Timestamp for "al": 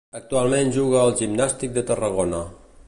1.03-1.13